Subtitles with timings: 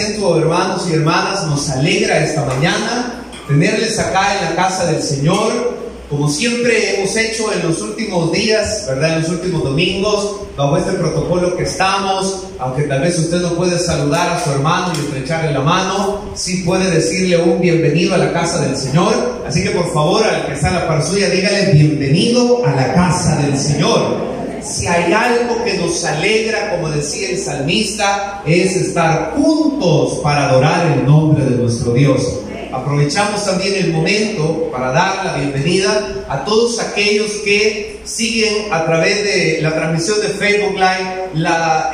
[0.00, 1.46] hermanos y hermanas.
[1.46, 5.76] Nos alegra esta mañana tenerles acá en la casa del Señor.
[6.10, 9.16] Como siempre hemos hecho en los últimos días, ¿verdad?
[9.16, 13.76] En los últimos domingos, bajo este protocolo que estamos, aunque tal vez usted no puede
[13.76, 18.32] saludar a su hermano y estrecharle la mano, sí puede decirle un bienvenido a la
[18.32, 19.42] casa del Señor.
[19.48, 22.94] Así que por favor, al que está en la par suya, dígale bienvenido a la
[22.94, 24.35] casa del Señor
[24.66, 30.98] si hay algo que nos alegra, como decía el salmista, es estar juntos para adorar
[30.98, 32.40] el nombre de nuestro Dios.
[32.72, 39.24] Aprovechamos también el momento para dar la bienvenida a todos aquellos que siguen a través
[39.24, 41.26] de la transmisión de Facebook Live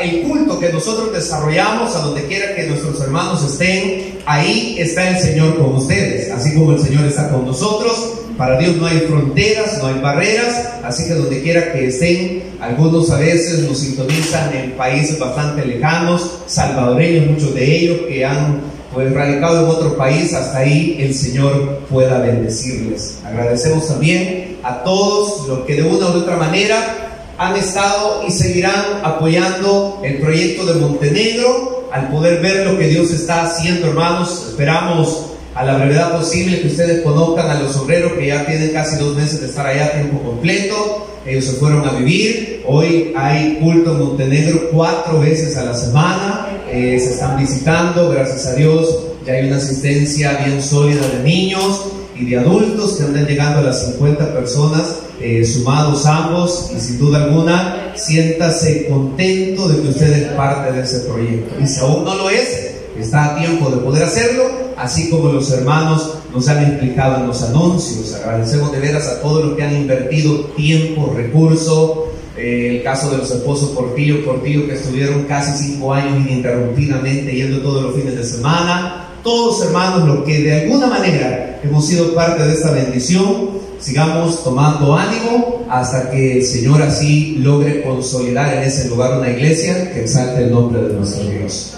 [0.01, 4.19] el culto que nosotros desarrollamos a donde quiera que nuestros hermanos estén.
[4.27, 8.22] Ahí está el Señor con ustedes, así como el Señor está con nosotros.
[8.37, 13.11] Para Dios no hay fronteras, no hay barreras, así que donde quiera que estén, algunos
[13.11, 18.61] a veces nos sintonizan en países bastante lejanos, salvadoreños, muchos de ellos que han
[18.93, 23.19] pues radicado en otro país, hasta ahí el Señor pueda bendecirles.
[23.25, 27.03] Agradecemos también a todos los que de una u otra manera
[27.39, 33.11] han estado y seguirán apoyando el proyecto de Montenegro al poder ver lo que Dios
[33.11, 34.47] está haciendo, hermanos.
[34.51, 38.97] Esperamos a la brevedad posible que ustedes conozcan a los obreros que ya tienen casi
[38.97, 41.09] dos meses de estar allá a tiempo completo.
[41.27, 42.63] Ellos se fueron a vivir.
[42.67, 46.49] Hoy hay culto en Montenegro cuatro veces a la semana.
[46.71, 48.89] Eh, se están visitando, gracias a Dios.
[49.27, 51.87] Ya hay una asistencia bien sólida de niños
[52.17, 56.71] y de adultos que andan llegando a las 50 personas, eh, sumados ambos.
[56.75, 61.55] Y sin duda alguna, siéntase contento de que usted es parte de ese proyecto.
[61.63, 65.49] Y si aún no lo es, está a tiempo de poder hacerlo, así como los
[65.53, 68.15] hermanos nos han explicado en los anuncios.
[68.15, 71.99] Agradecemos de veras a todos los que han invertido tiempo, recursos.
[72.37, 77.61] Eh, el caso de los esposos Portillo, Portillo que estuvieron casi cinco años ininterrumpidamente yendo
[77.61, 79.09] todos los fines de semana.
[79.23, 84.97] Todos hermanos, los que de alguna manera hemos sido parte de esta bendición, sigamos tomando
[84.97, 90.43] ánimo hasta que el Señor así logre consolidar en ese lugar una iglesia que exalte
[90.43, 91.75] el nombre de nuestro Dios.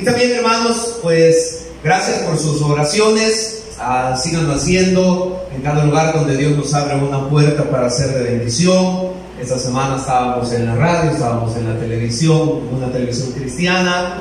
[0.00, 3.64] Y también, hermanos, pues gracias por sus oraciones.
[3.80, 8.24] Ah, síganlo haciendo en cada lugar donde Dios nos abre una puerta para ser de
[8.24, 9.12] bendición.
[9.40, 14.20] Esta semana estábamos en la radio, estábamos en la televisión, una televisión cristiana.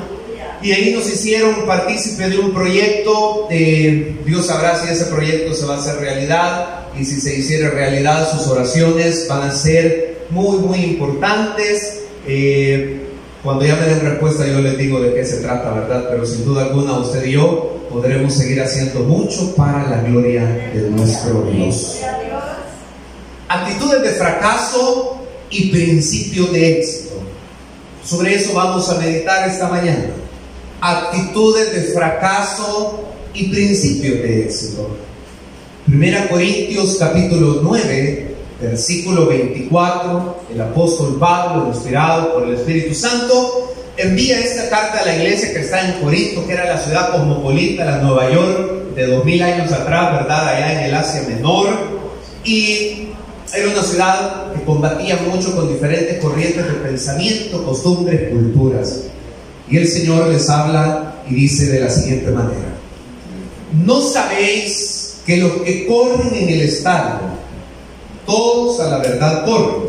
[0.61, 3.47] Y ahí nos hicieron partícipe de un proyecto.
[3.49, 6.87] Dios sabrá si ese proyecto se va a hacer realidad.
[6.99, 12.01] Y si se hiciera realidad, sus oraciones van a ser muy, muy importantes.
[12.27, 13.06] Eh,
[13.47, 16.09] cuando ya me den respuesta yo les digo de qué se trata, ¿verdad?
[16.09, 20.89] Pero sin duda alguna usted y yo podremos seguir haciendo mucho para la gloria de
[20.89, 22.01] nuestro Dios.
[23.47, 27.21] Actitudes de fracaso y principio de éxito.
[28.03, 30.09] Sobre eso vamos a meditar esta mañana.
[30.81, 34.89] Actitudes de fracaso y principio de éxito.
[35.85, 44.39] Primera Corintios capítulo 9, versículo 24, el apóstol Pablo, inspirado por el Espíritu Santo, envía
[44.39, 47.97] esta carta a la iglesia que está en Corinto, que era la ciudad cosmopolita, la
[47.97, 50.47] Nueva York, de dos mil años atrás, ¿verdad?
[50.47, 51.67] Allá en el Asia Menor.
[52.43, 53.09] Y
[53.53, 59.03] era una ciudad que combatía mucho con diferentes corrientes de pensamiento, costumbres, culturas.
[59.69, 62.75] Y el Señor les habla y dice de la siguiente manera,
[63.85, 67.19] ¿no sabéis que los que corren en el estadio,
[68.27, 69.87] todos a la verdad corren,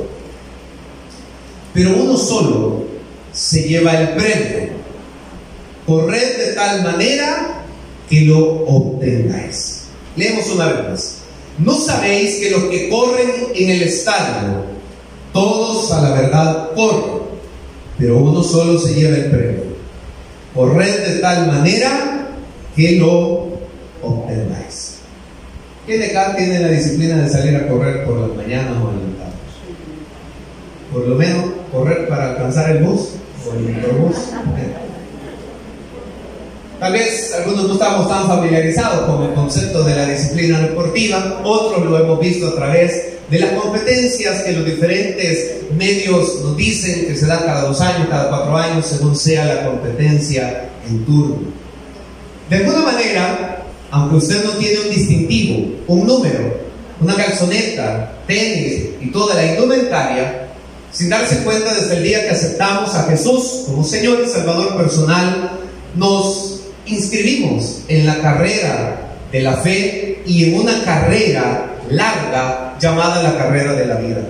[1.75, 2.85] pero uno solo
[3.33, 4.69] se lleva el premio.
[5.87, 7.65] Corred de tal manera
[8.09, 9.89] que lo obtengáis.
[10.17, 11.19] Leemos una vez más.
[11.59, 14.65] ¿No sabéis que los que corren en el estadio,
[15.33, 17.19] todos a la verdad corren,
[17.99, 19.63] pero uno solo se lleva el premio?
[20.55, 22.29] Corred de tal manera
[22.77, 23.49] que lo
[24.03, 24.98] obtengáis.
[25.89, 29.09] ¿Quién de acá tiene la disciplina de salir a correr por las mañanas o en
[29.09, 29.37] la tarde?
[30.93, 33.13] Por lo menos correr para alcanzar el bus
[33.49, 34.17] o el microbús.
[36.79, 41.83] Tal vez algunos no estamos tan familiarizados con el concepto de la disciplina deportiva, otros
[41.87, 47.17] lo hemos visto a través de las competencias que los diferentes medios nos dicen que
[47.17, 51.39] se dan cada dos años, cada cuatro años, según sea la competencia en turno.
[52.51, 53.58] De alguna manera,
[53.91, 56.59] aunque usted no tiene un distintivo, un número,
[57.01, 60.49] una calzoneta, tenis y toda la indumentaria,
[60.93, 65.53] sin darse cuenta desde el día que aceptamos a Jesús como Señor y Salvador personal,
[65.95, 69.01] nos inscribimos en la carrera
[69.31, 74.21] de la fe y en una carrera larga llamada la carrera de la vida.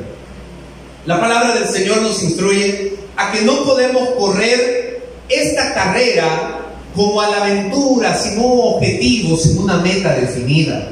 [1.07, 6.58] La palabra del Señor nos instruye a que no podemos correr esta carrera
[6.95, 10.91] como a la aventura sin un objetivo, sin una meta definida.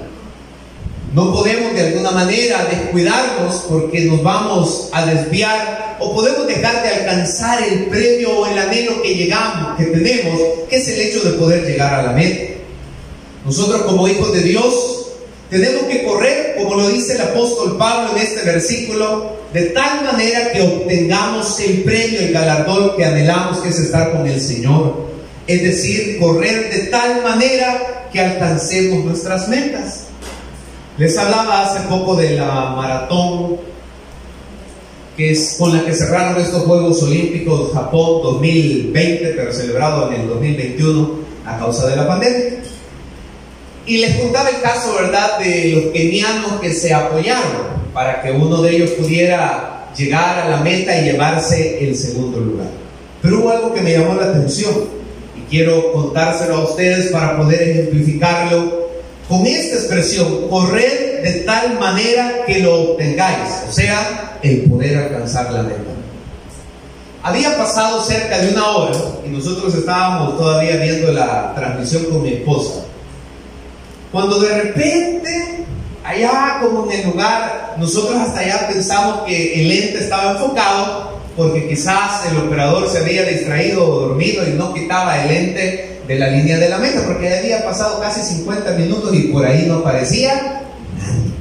[1.15, 6.89] No podemos de alguna manera descuidarnos porque nos vamos a desviar o podemos dejar de
[6.91, 11.39] alcanzar el premio o el anhelo que llegamos, que tenemos, que es el hecho de
[11.39, 12.55] poder llegar a la meta.
[13.45, 15.07] Nosotros como hijos de Dios
[15.49, 20.53] tenemos que correr, como lo dice el apóstol Pablo en este versículo, de tal manera
[20.53, 25.07] que obtengamos el premio, el galardón que anhelamos, que es estar con el Señor.
[25.47, 30.07] Es decir, correr de tal manera que alcancemos nuestras metas.
[30.99, 33.59] Les hablaba hace poco de la maratón
[35.17, 40.29] que es con la que cerraron estos Juegos Olímpicos Japón 2020, pero celebrado en el
[40.29, 41.11] 2021
[41.47, 42.59] a causa de la pandemia.
[43.87, 48.61] Y les contaba el caso, ¿verdad?, de los kenianos que se apoyaron para que uno
[48.61, 52.69] de ellos pudiera llegar a la meta y llevarse el segundo lugar.
[53.23, 54.75] Pero hubo algo que me llamó la atención
[55.49, 58.87] quiero contárselo a ustedes para poder ejemplificarlo
[59.29, 65.53] con esta expresión, correr de tal manera que lo obtengáis, o sea, el poder alcanzar
[65.53, 65.81] la meta.
[67.23, 72.35] Había pasado cerca de una hora y nosotros estábamos todavía viendo la transmisión con mi
[72.35, 72.85] esposa.
[74.13, 75.67] Cuando de repente,
[76.05, 81.69] allá como en el lugar, nosotros hasta allá pensamos que el ente estaba enfocado porque
[81.69, 86.29] quizás el operador se había distraído o dormido y no quitaba el ente de la
[86.29, 90.63] línea de la meta, porque había pasado casi 50 minutos y por ahí no aparecía
[90.99, 91.33] nadie.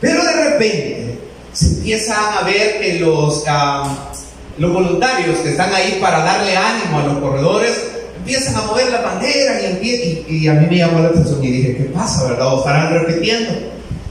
[0.00, 1.18] Pero de repente
[1.52, 3.44] se empiezan a ver que los,
[4.58, 7.72] los voluntarios que están ahí para darle ánimo a los corredores
[8.18, 11.76] empiezan a mover la bandera y, y, a mí me llamó la atención y dije,
[11.76, 12.54] ¿qué pasa, verdad?
[12.54, 13.52] O estarán repitiendo.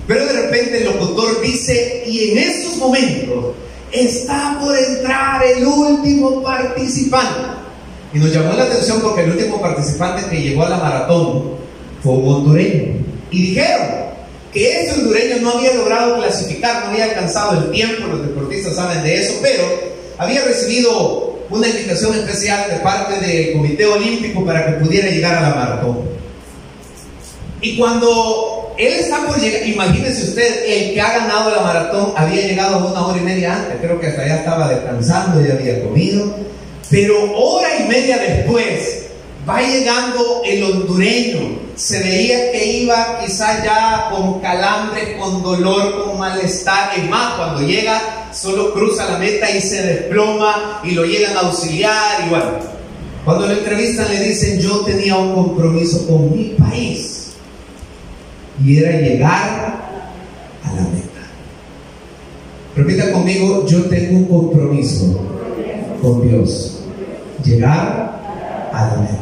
[0.08, 3.56] Pero de repente el locutor dice, y en estos momentos
[3.94, 7.42] está por entrar el último participante.
[8.13, 11.54] Y nos llamó la atención porque el último participante que llegó a la maratón
[12.01, 13.06] fue un hondureño.
[13.31, 13.88] Y dijeron
[14.51, 19.04] que ese hondureño no había logrado clasificar, no había alcanzado el tiempo, los deportistas saben
[19.04, 19.63] de eso, pero
[20.18, 25.42] había recibido una invitación especial de parte del Comité Olímpico para que pudiera llegar a
[25.42, 26.00] la maratón.
[27.62, 32.88] Y cuando él está llegar, imagínense usted, el que ha ganado la maratón había llegado
[32.88, 36.36] una hora y media antes, creo que hasta allá estaba descansando, ya había comido,
[36.90, 39.04] pero hora y media después
[39.48, 41.64] va llegando el hondureño.
[41.75, 46.92] Se veía que iba quizá ya con calambre, con dolor, con malestar.
[46.98, 51.42] Es más, cuando llega, solo cruza la meta y se desploma y lo llegan a
[51.42, 52.25] auxiliar.
[52.25, 52.52] Y bueno,
[53.25, 57.23] cuando lo entrevistan le dicen, yo tenía un compromiso con mi país.
[58.62, 59.84] Y era llegar
[60.64, 61.22] a la meta.
[62.76, 65.20] Repita conmigo, yo tengo un compromiso
[66.02, 66.84] con Dios
[67.44, 68.20] llegar
[68.72, 69.18] a la meta.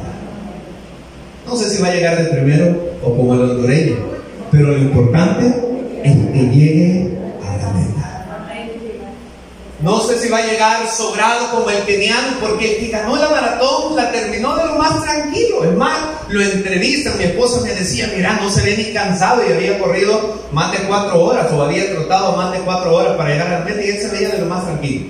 [1.45, 3.95] No sé si va a llegar de primero o como el hondureño,
[4.51, 5.47] pero lo importante
[6.03, 8.00] es que llegue a la meta.
[9.81, 13.29] No sé si va a llegar sobrado como el keniano, porque el que ganó la
[13.29, 15.63] maratón la terminó de lo más tranquilo.
[15.63, 15.97] Es más,
[16.29, 17.17] lo entrevistan.
[17.17, 20.79] Mi esposa me decía: Mira, no se ve ni cansado y había corrido más de
[20.87, 23.89] cuatro horas o había trotado más de cuatro horas para llegar a la meta y
[23.89, 25.05] él se veía de lo más tranquilo.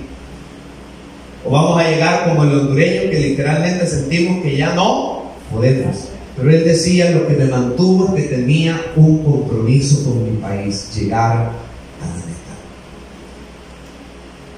[1.44, 6.08] O vamos a llegar como el hondureño que literalmente sentimos que ya no podemos.
[6.36, 10.94] Pero él decía, lo que me mantuvo es que tenía un compromiso con mi país,
[10.94, 11.50] llegar.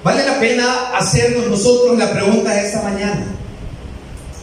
[0.05, 3.25] Vale la pena hacernos nosotros la pregunta de esta mañana.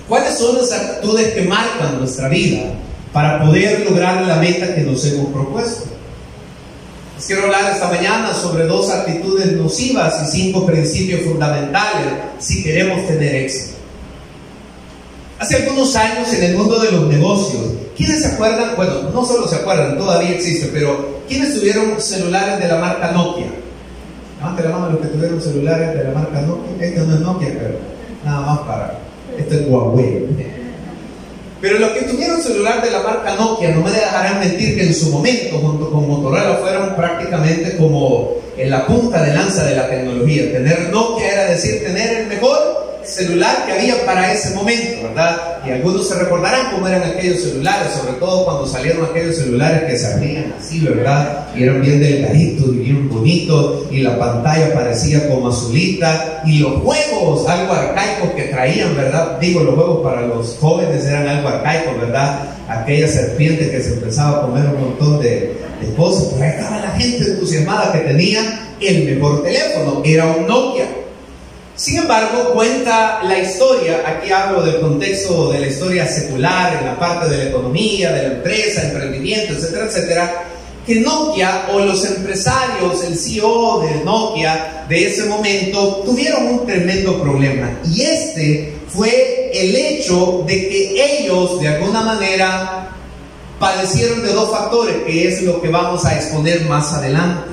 [0.09, 2.65] ¿Cuáles son las actitudes que marcan nuestra vida
[3.13, 5.85] para poder lograr la meta que nos hemos propuesto?
[7.25, 13.33] quiero hablar esta mañana sobre dos actitudes nocivas y cinco principios fundamentales si queremos tener
[13.33, 13.77] éxito.
[15.39, 17.63] Hace algunos años en el mundo de los negocios,
[17.97, 18.75] ¿quiénes se acuerdan?
[18.75, 23.62] Bueno, no solo se acuerdan, todavía existe, pero ¿quiénes tuvieron celulares de la marca Nokia?
[24.43, 26.85] Levante la mano los que tuvieron celulares de la marca Nokia.
[26.85, 27.75] Este no es Nokia, pero
[28.25, 28.99] nada más para.
[29.39, 30.27] Esto es Huawei.
[31.61, 34.95] Pero los que tuvieron celular de la marca Nokia no me dejarán mentir que en
[34.95, 39.89] su momento, junto con Motorola, fueron prácticamente como en la punta de lanza de la
[39.89, 40.51] tecnología.
[40.51, 45.59] Tener Nokia era decir tener el mejor celular que había para ese momento, ¿verdad?
[45.67, 49.99] Y algunos se recordarán cómo eran aquellos celulares, sobre todo cuando salieron aquellos celulares que
[49.99, 51.47] se abrían así, ¿verdad?
[51.57, 56.83] Y eran bien delgaditos y bien bonitos, y la pantalla parecía como azulita, y los
[56.83, 59.39] juegos, algo arcaicos que traían, ¿verdad?
[59.41, 62.49] Digo, los juegos para los jóvenes eran algo arcaico, ¿verdad?
[62.69, 66.79] Aquella serpiente que se empezaba a comer un montón de, de cosas, pero ahí estaba
[66.79, 68.41] la gente entusiasmada que tenía
[68.81, 71.02] el mejor teléfono, era un Nokia.
[71.83, 76.97] Sin embargo, cuenta la historia, aquí hablo del contexto de la historia secular, en la
[76.97, 80.45] parte de la economía, de la empresa, emprendimiento, etcétera, etcétera,
[80.87, 87.21] que Nokia o los empresarios, el CEO de Nokia de ese momento, tuvieron un tremendo
[87.21, 87.77] problema.
[87.93, 92.91] Y este fue el hecho de que ellos, de alguna manera,
[93.59, 97.52] padecieron de dos factores, que es lo que vamos a exponer más adelante.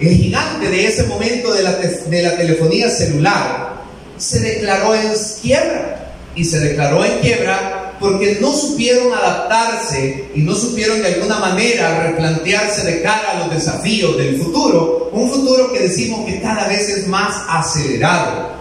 [0.00, 3.82] El gigante de ese momento de la, de la telefonía celular
[4.16, 6.12] se declaró en quiebra.
[6.36, 12.10] Y se declaró en quiebra porque no supieron adaptarse y no supieron de alguna manera
[12.10, 15.10] replantearse de cara a los desafíos del futuro.
[15.12, 18.52] Un futuro que decimos que cada vez es más acelerado.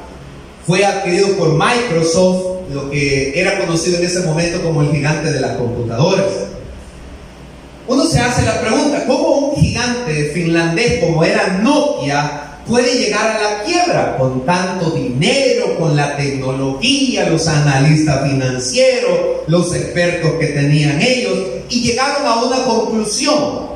[0.66, 5.42] Fue adquirido por Microsoft, lo que era conocido en ese momento como el gigante de
[5.42, 6.26] las computadoras.
[7.88, 9.33] Uno se hace la pregunta, ¿cómo
[10.14, 16.16] gigante finlandés como era Nokia puede llegar a la quiebra con tanto dinero, con la
[16.16, 21.38] tecnología, los analistas financieros, los expertos que tenían ellos,
[21.70, 23.74] y llegaron a una conclusión.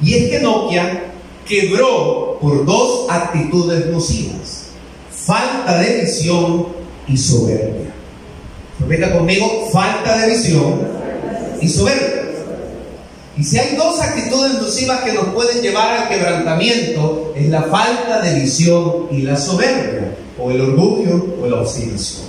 [0.00, 1.04] Y es que Nokia
[1.46, 4.68] quebró por dos actitudes nocivas,
[5.10, 6.68] falta de visión
[7.08, 7.92] y soberbia.
[8.86, 10.80] Venga conmigo, falta de visión
[11.60, 12.15] y soberbia.
[13.38, 18.22] Y si hay dos actitudes nocivas que nos pueden llevar al quebrantamiento, es la falta
[18.22, 22.26] de visión y la soberbia, o el orgullo o la obstinación.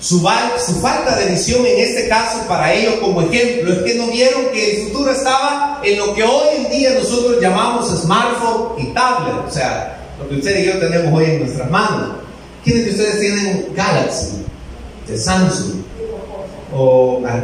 [0.00, 4.46] Su, falta de visión en este caso para ellos como ejemplo es que no vieron
[4.50, 9.34] que el futuro estaba en lo que hoy en día nosotros llamamos smartphone y tablet,
[9.46, 12.16] o sea, lo que usted y yo tenemos hoy en nuestras manos.
[12.64, 14.42] ¿Quiénes de ustedes tienen Galaxy,
[15.06, 15.82] de Samsung?
[16.74, 17.40] O, ah,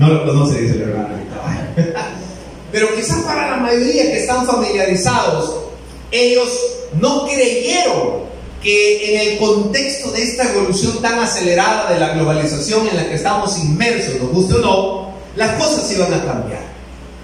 [0.00, 0.92] no lo conoce, dice el
[2.72, 5.56] Pero quizás para la mayoría que están familiarizados,
[6.10, 6.48] ellos
[7.00, 8.22] no creyeron
[8.62, 13.14] que en el contexto de esta evolución tan acelerada de la globalización en la que
[13.14, 16.62] estamos inmersos, nos guste o no, las cosas iban a cambiar.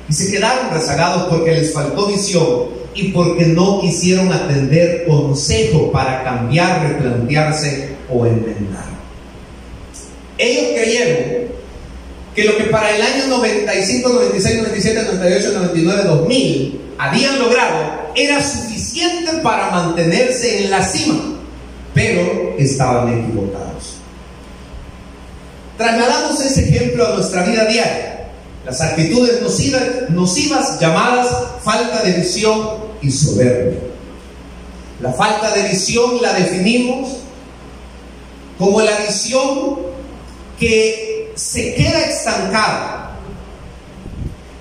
[0.08, 6.24] Y se quedaron rezagados porque les faltó visión y porque no quisieron atender consejo para
[6.24, 8.86] cambiar, replantearse o enmendar.
[10.38, 11.48] Ellos creyeron
[12.38, 18.40] que lo que para el año 95, 96, 97, 98, 99, 2000 habían logrado era
[18.40, 21.18] suficiente para mantenerse en la cima,
[21.92, 23.96] pero estaban equivocados.
[25.78, 28.28] Trasladamos ese ejemplo a nuestra vida diaria.
[28.64, 31.26] Las actitudes nocivas, nocivas llamadas
[31.64, 32.68] falta de visión
[33.02, 33.80] y soberbia.
[35.00, 37.16] La falta de visión la definimos
[38.56, 39.80] como la visión
[40.56, 41.07] que
[41.38, 43.16] se queda estancada.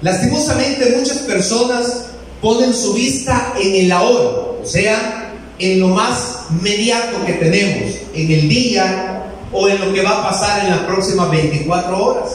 [0.02, 2.06] Lastimosamente muchas personas
[2.40, 8.32] ponen su vista en el ahora, o sea, en lo más inmediato que tenemos, en
[8.32, 12.32] el día o en lo que va a pasar en las próximas 24 horas.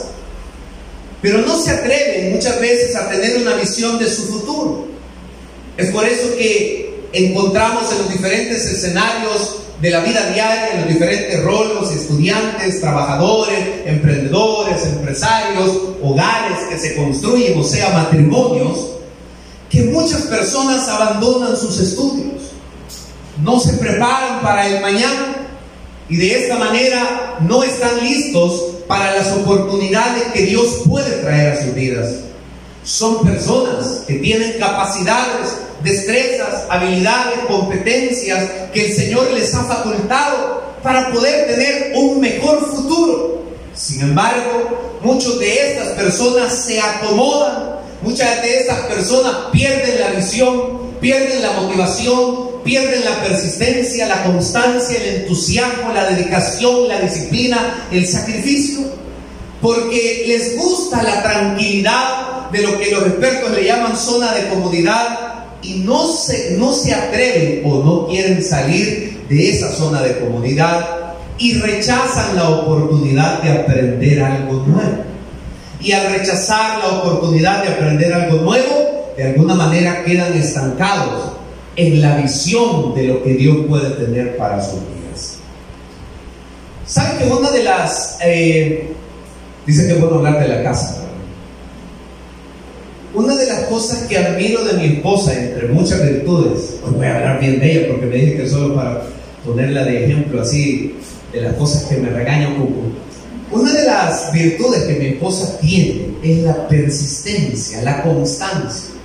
[1.21, 4.87] Pero no se atreven muchas veces a tener una visión de su futuro.
[5.77, 10.89] Es por eso que encontramos en los diferentes escenarios de la vida diaria en los
[10.89, 18.91] diferentes roles, estudiantes, trabajadores, emprendedores, empresarios, hogares que se construyen, o sea, matrimonios,
[19.69, 22.41] que muchas personas abandonan sus estudios,
[23.41, 25.35] no se preparan para el mañana
[26.07, 31.63] y de esta manera no están listos para las oportunidades que Dios puede traer a
[31.63, 32.09] sus vidas.
[32.83, 35.53] Son personas que tienen capacidades
[35.83, 43.43] destrezas, habilidades, competencias que el Señor les ha facultado para poder tener un mejor futuro.
[43.73, 50.93] Sin embargo, muchas de estas personas se acomodan, muchas de estas personas pierden la visión,
[50.99, 58.07] pierden la motivación, pierden la persistencia, la constancia, el entusiasmo, la dedicación, la disciplina, el
[58.07, 58.81] sacrificio,
[59.61, 65.32] porque les gusta la tranquilidad de lo que los expertos le llaman zona de comodidad
[65.63, 71.13] y no se, no se atreven o no quieren salir de esa zona de comodidad
[71.37, 75.03] y rechazan la oportunidad de aprender algo nuevo.
[75.79, 81.33] Y al rechazar la oportunidad de aprender algo nuevo, de alguna manera quedan estancados
[81.75, 85.37] en la visión de lo que Dios puede tener para sus vidas.
[86.85, 88.17] ¿Saben que una de las...
[88.23, 88.93] Eh,
[89.65, 91.02] dice que puedo hablar de la casa,
[93.13, 97.15] una de las cosas que admiro de mi esposa, entre muchas virtudes, pues voy a
[97.15, 99.03] hablar bien de ella porque me dije que solo para
[99.45, 100.95] ponerla de ejemplo así,
[101.31, 102.81] de las cosas que me regañan un poco.
[103.51, 108.95] Una de las virtudes que mi esposa tiene es la persistencia, la constancia.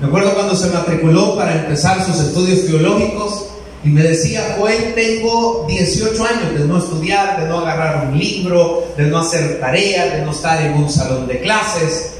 [0.00, 3.48] Me acuerdo cuando se matriculó para empezar sus estudios teológicos,
[3.84, 8.86] Y me decía, Joel, tengo 18 años de no estudiar, de no agarrar un libro,
[8.96, 12.12] de no hacer tareas, de no estar en un salón de clases.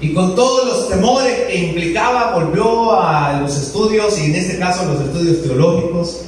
[0.00, 4.84] Y con todos los temores que implicaba, volvió a los estudios, y en este caso
[4.86, 6.22] los estudios teológicos.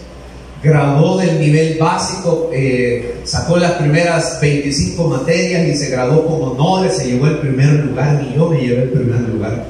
[0.63, 6.99] Graduó del nivel básico, eh, sacó las primeras 25 materias y se graduó con honores,
[6.99, 9.67] se llevó el primer lugar, y yo me llevé el primer lugar.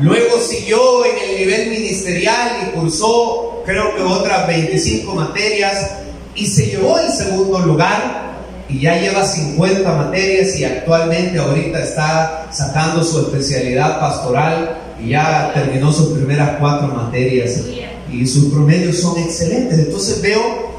[0.00, 5.90] Luego siguió en el nivel ministerial y cursó creo que otras 25 materias
[6.34, 8.29] y se llevó el segundo lugar
[8.72, 15.50] y ya lleva 50 materias y actualmente ahorita está sacando su especialidad pastoral y ya
[15.54, 17.62] terminó sus primeras cuatro materias.
[18.12, 19.78] Y sus promedios son excelentes.
[19.78, 20.70] Entonces veo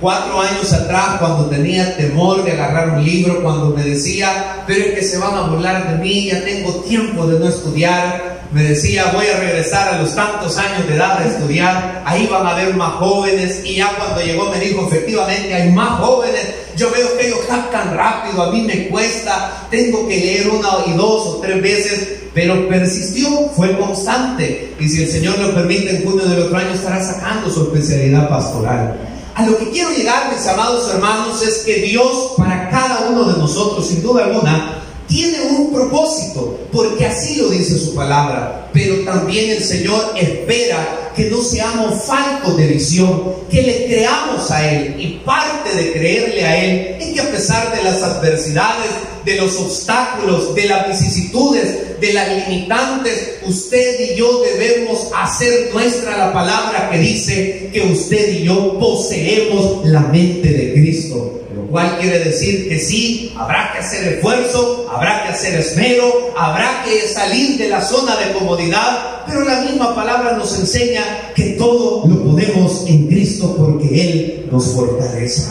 [0.00, 4.94] cuatro años atrás cuando tenía temor de agarrar un libro, cuando me decía, pero es
[4.98, 9.12] que se van a burlar de mí, ya tengo tiempo de no estudiar, me decía,
[9.14, 12.74] voy a regresar a los tantos años de edad a estudiar, ahí van a haber
[12.74, 17.28] más jóvenes, y ya cuando llegó me dijo, efectivamente hay más jóvenes, yo veo que
[17.28, 21.60] ellos captan rápido, a mí me cuesta, tengo que leer una y dos o tres
[21.60, 26.56] veces, pero persistió, fue constante, y si el Señor lo permite, en junio del otro
[26.56, 28.96] año estará sacando su especialidad pastoral.
[29.34, 33.38] A lo que quiero llegar, mis amados hermanos, es que Dios para cada uno de
[33.38, 34.81] nosotros, sin duda alguna,
[35.12, 41.28] tiene un propósito, porque así lo dice su palabra, pero también el Señor espera que
[41.28, 44.94] no seamos faltos de visión, que le creamos a Él.
[44.98, 48.90] Y parte de creerle a Él es que a pesar de las adversidades,
[49.26, 56.16] de los obstáculos, de las vicisitudes, de las limitantes, usted y yo debemos hacer nuestra
[56.16, 61.41] la palabra que dice que usted y yo poseemos la mente de Cristo
[61.72, 67.08] cual quiere decir que sí, habrá que hacer esfuerzo, habrá que hacer esmero, habrá que
[67.08, 72.24] salir de la zona de comodidad, pero la misma palabra nos enseña que todo lo
[72.24, 75.44] podemos en Cristo porque Él nos fortalece.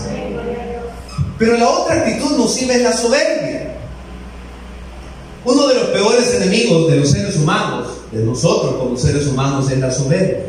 [1.40, 3.78] Pero la otra actitud nociva es la soberbia.
[5.44, 9.80] Uno de los peores enemigos de los seres humanos, de nosotros como seres humanos, es
[9.80, 10.46] la soberbia.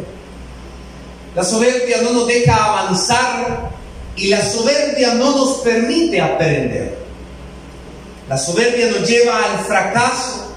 [1.34, 3.72] La soberbia no nos deja avanzar
[4.16, 6.98] y la soberbia no nos permite aprender.
[8.28, 10.48] La soberbia nos lleva al fracaso.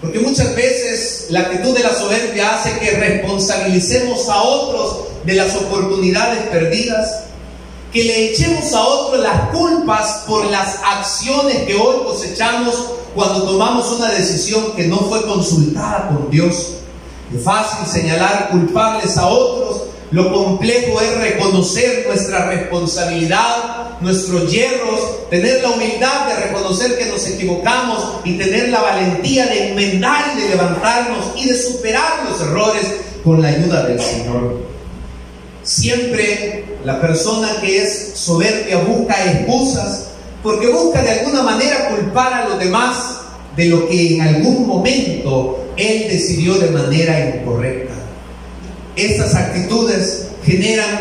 [0.00, 5.56] Porque muchas veces la actitud de la soberbia hace que responsabilicemos a otros de las
[5.56, 7.24] oportunidades perdidas,
[7.92, 13.90] que le echemos a otros las culpas por las acciones que hoy cosechamos cuando tomamos
[13.92, 16.74] una decisión que no fue consultada con Dios.
[17.34, 19.77] Es fácil señalar culpables a otros
[20.10, 27.26] lo complejo es reconocer nuestra responsabilidad, nuestros hierros, tener la humildad de reconocer que nos
[27.26, 32.86] equivocamos y tener la valentía de enmendar de levantarnos y de superar los errores
[33.22, 34.62] con la ayuda del Señor.
[35.62, 40.06] Siempre la persona que es soberbia busca excusas
[40.42, 43.18] porque busca de alguna manera culpar a los demás
[43.56, 47.97] de lo que en algún momento él decidió de manera incorrecta.
[48.98, 50.98] Estas actitudes generan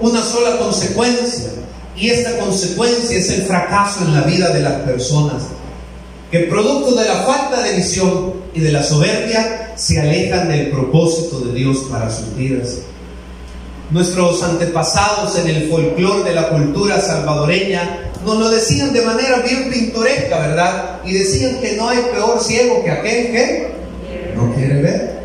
[0.00, 1.50] una sola consecuencia
[1.96, 5.44] y esta consecuencia es el fracaso en la vida de las personas
[6.32, 11.38] que producto de la falta de visión y de la soberbia se alejan del propósito
[11.38, 12.78] de Dios para sus vidas.
[13.92, 19.70] Nuestros antepasados en el folclore de la cultura salvadoreña nos lo decían de manera bien
[19.70, 21.00] pintoresca, ¿verdad?
[21.04, 23.70] Y decían que no hay peor ciego que aquel que
[24.34, 25.15] no quiere ver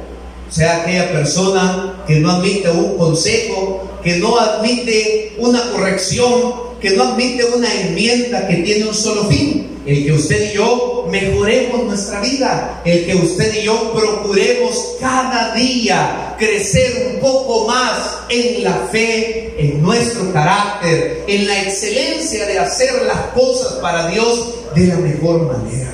[0.51, 7.03] sea aquella persona que no admite un consejo, que no admite una corrección, que no
[7.03, 12.19] admite una enmienda que tiene un solo fin, el que usted y yo mejoremos nuestra
[12.21, 18.87] vida, el que usted y yo procuremos cada día crecer un poco más en la
[18.91, 24.97] fe, en nuestro carácter, en la excelencia de hacer las cosas para Dios de la
[24.97, 25.93] mejor manera.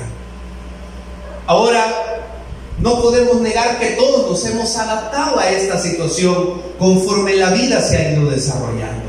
[1.46, 2.07] Ahora,
[2.80, 7.96] no podemos negar que todos nos hemos adaptado a esta situación conforme la vida se
[7.96, 9.08] ha ido desarrollando.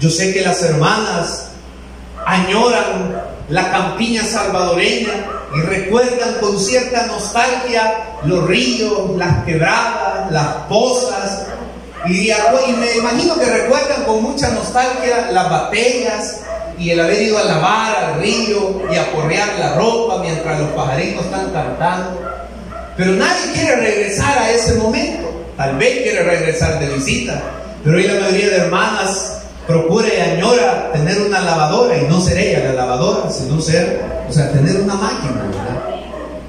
[0.00, 1.48] Yo sé que las hermanas
[2.26, 5.26] añoran la campiña salvadoreña
[5.56, 11.46] y recuerdan con cierta nostalgia los ríos, las quebradas, las pozas.
[12.06, 12.30] Y,
[12.76, 16.40] me imagino que recuerdan con mucha nostalgia las batallas,
[16.78, 20.70] y el haber ido a lavar al río y a porrear la ropa mientras los
[20.70, 22.33] pajaritos están cantando.
[22.96, 25.30] Pero nadie quiere regresar a ese momento.
[25.56, 27.40] Tal vez quiere regresar de visita,
[27.84, 32.38] pero hoy la mayoría de hermanas procura y añora tener una lavadora y no ser
[32.38, 35.84] ella la lavadora, sino ser, o sea, tener una máquina, ¿verdad?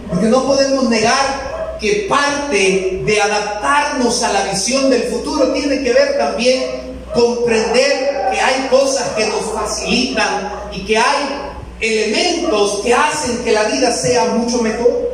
[0.10, 5.94] Porque no podemos negar que parte de adaptarnos a la visión del futuro tiene que
[5.94, 6.64] ver también
[7.14, 13.64] comprender que hay cosas que nos facilitan y que hay elementos que hacen que la
[13.66, 15.05] vida sea mucho mejor.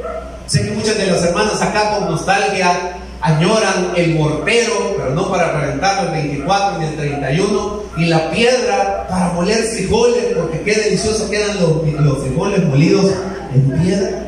[0.52, 5.54] Sé que muchas de las hermanas acá con nostalgia añoran el mortero, pero no para
[5.54, 11.30] calentar el 24 ni el 31, y la piedra para moler frijoles, porque qué delicioso
[11.30, 13.14] quedan los, los frijoles molidos
[13.56, 14.26] en piedra.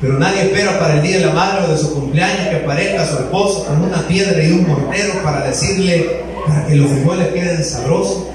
[0.00, 3.08] Pero nadie espera para el día de la madre o de su cumpleaños que aparezca
[3.08, 7.64] su esposo con una piedra y un mortero para decirle, para que los frijoles queden
[7.64, 8.28] sabrosos.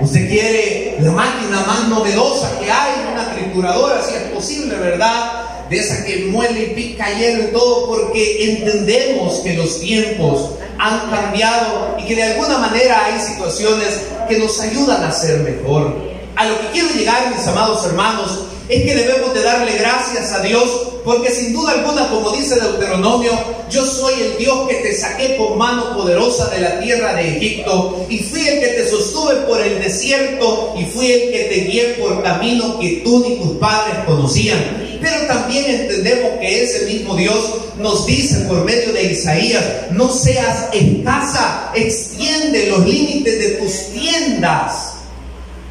[0.00, 5.45] Usted quiere la máquina más novedosa que hay, una trituradora, si es posible, ¿verdad?
[5.70, 11.10] De esa que muele y pica hielo y todo, porque entendemos que los tiempos han
[11.10, 15.94] cambiado y que de alguna manera hay situaciones que nos ayudan a ser mejor.
[16.36, 20.40] A lo que quiero llegar, mis amados hermanos, es que debemos de darle gracias a
[20.40, 20.68] Dios,
[21.04, 23.30] porque sin duda alguna, como dice Deuteronomio,
[23.70, 28.04] yo soy el Dios que te saqué con mano poderosa de la tierra de Egipto,
[28.08, 31.84] y fui el que te sostuve por el desierto, y fui el que te guié
[32.00, 34.85] por camino que tú ni tus padres conocían.
[35.00, 40.68] Pero también entendemos que ese mismo Dios nos dice por medio de Isaías, no seas
[40.72, 44.96] escasa, extiende los límites de tus tiendas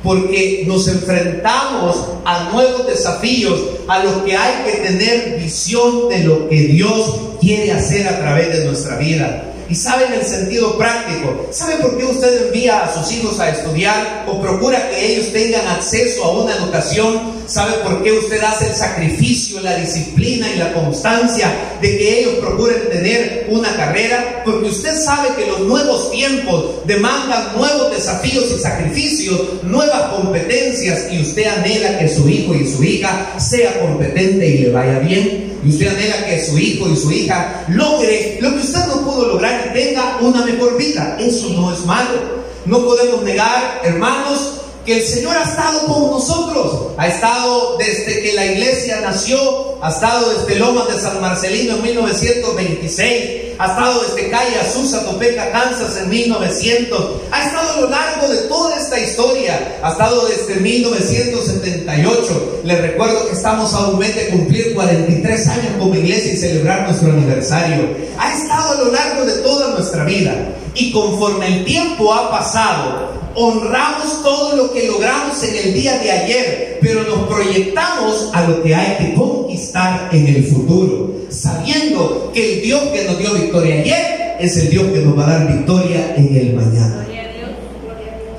[0.05, 6.47] porque nos enfrentamos a nuevos desafíos, a los que hay que tener visión de lo
[6.47, 9.54] que Dios quiere hacer a través de nuestra vida.
[9.69, 11.47] Y saben el sentido práctico.
[11.51, 15.67] ¿Sabe por qué usted envía a sus hijos a estudiar o procura que ellos tengan
[15.67, 17.35] acceso a una educación?
[17.47, 21.51] ¿Sabe por qué usted hace el sacrificio, la disciplina y la constancia
[21.81, 24.43] de que ellos procuren tener una carrera?
[24.45, 31.21] Porque usted sabe que los nuevos tiempos demandan nuevos desafíos y sacrificios, nuevas competencias y
[31.21, 35.69] usted anhela que su hijo y su hija sea competente y le vaya bien y
[35.69, 39.67] usted anhela que su hijo y su hija logre lo que usted no pudo lograr
[39.69, 41.17] y tenga una mejor vida.
[41.19, 42.45] Eso no es malo.
[42.65, 46.93] No podemos negar, hermanos, que el Señor ha estado con nosotros.
[46.97, 51.81] Ha estado desde que la iglesia nació, ha estado desde Lomas de San Marcelino en
[51.81, 58.27] 1926 ha estado desde calle Azusa, Topeka, Kansas en 1900, ha estado a lo largo
[58.27, 62.61] de toda esta historia, ha estado desde 1978.
[62.63, 66.87] Les recuerdo que estamos a un mes de cumplir 43 años como iglesia y celebrar
[66.87, 67.89] nuestro aniversario.
[68.17, 70.33] Ha estado a lo largo de toda nuestra vida
[70.73, 76.11] y conforme el tiempo ha pasado, honramos todo lo que logramos en el día de
[76.11, 82.55] ayer, pero nos proyectamos a lo que hay que conquistar en el futuro, sabiendo que
[82.55, 85.47] el Dios que nos dio victoria ayer es el Dios que nos va a dar
[85.47, 87.05] victoria en el mañana.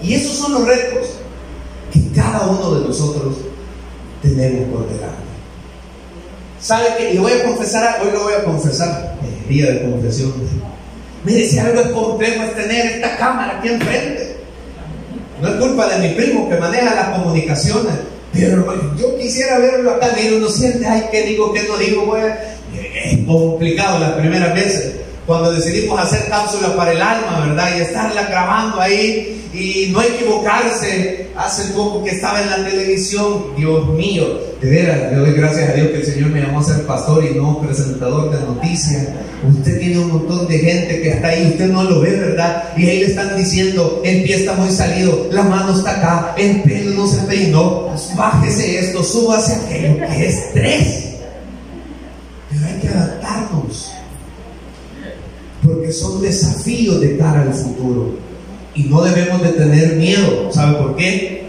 [0.02, 1.09] Y esos son los retos
[1.92, 3.35] que cada uno de nosotros
[4.22, 5.16] tenemos por delante.
[6.61, 10.32] ¿Sabe que Le voy a confesar, hoy lo voy a confesar, el día de confesión.
[11.24, 14.25] Mire, si algo es complejo es tener esta cámara aquí enfrente.
[15.40, 17.94] No es culpa de mi primo que maneja las comunicaciones.
[18.33, 20.11] Pero yo quisiera verlo acá.
[20.16, 22.07] Mira, uno siente, ay, ¿qué digo, qué no digo?
[22.07, 22.35] Pues,
[22.75, 25.05] es complicado las primeras veces.
[25.26, 27.76] Cuando decidimos hacer cápsulas para el alma, ¿verdad?
[27.76, 31.26] Y estarla grabando ahí y no equivocarse.
[31.36, 34.24] Hace poco que estaba en la televisión, Dios mío,
[34.60, 37.22] de veras, le doy gracias a Dios que el Señor me llamó a ser pastor
[37.24, 39.08] y no presentador de noticias.
[39.46, 42.64] Usted tiene un montón de gente que está ahí, usted no lo ve, ¿verdad?
[42.74, 46.62] Y ahí le están diciendo, el pie está muy salido, la mano está acá, el
[46.62, 51.16] pelo no se peinó, bájese esto, súbase aquello, que estrés.
[52.50, 53.92] Pero hay que adaptarnos,
[55.66, 58.14] porque son desafíos de cara al futuro.
[58.74, 60.50] Y no debemos de tener miedo.
[60.52, 61.46] ¿Sabe por qué?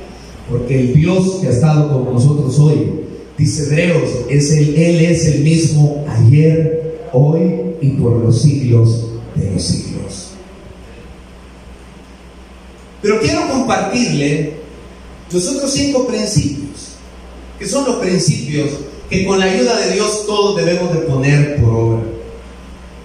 [0.49, 2.91] Porque el Dios que ha estado con nosotros hoy,
[3.38, 9.51] dice Hebreos, es el, Él es el mismo ayer, hoy y por los siglos de
[9.51, 10.27] los siglos.
[13.01, 14.53] Pero quiero compartirle
[15.32, 16.95] los otros cinco principios,
[17.60, 18.69] que son los principios
[19.10, 22.16] que con la ayuda de Dios todos debemos de poner por obra.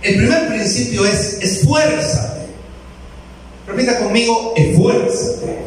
[0.02, 2.46] El primer principio es esfuérzate.
[3.66, 5.58] Repita conmigo, esfuérzate.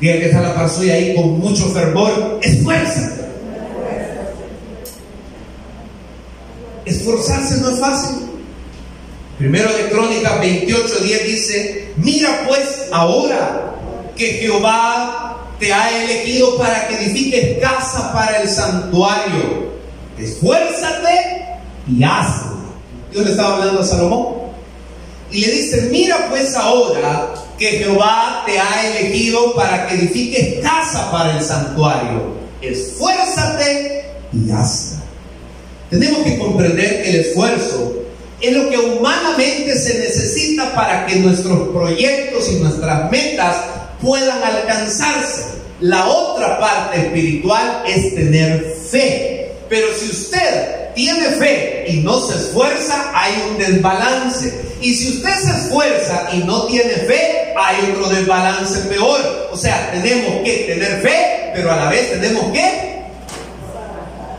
[0.00, 3.24] Diga que está la par suya ahí con mucho fervor, esfuérzate.
[6.86, 8.16] Esforzarse no es fácil.
[9.38, 13.74] Primero de Crónicas 28, 10 dice, mira pues ahora
[14.16, 19.74] que Jehová te ha elegido para que edifiques casa para el santuario.
[20.18, 21.46] Esfuérzate
[21.88, 22.53] y hazlo.
[23.14, 24.26] Dios le estaba hablando a Salomón.
[25.30, 31.12] Y le dice, mira pues ahora que Jehová te ha elegido para que edifiques casa
[31.12, 32.34] para el santuario.
[32.60, 34.98] Esfuérzate y hazlo.
[35.90, 37.94] Tenemos que comprender que el esfuerzo
[38.40, 43.56] es lo que humanamente se necesita para que nuestros proyectos y nuestras metas
[44.02, 45.54] puedan alcanzarse.
[45.80, 49.52] La otra parte espiritual es tener fe.
[49.68, 54.62] Pero si usted tiene fe y no se esfuerza, hay un desbalance.
[54.80, 59.48] Y si usted se esfuerza y no tiene fe, hay otro desbalance peor.
[59.52, 63.02] O sea, tenemos que tener fe, pero a la vez tenemos que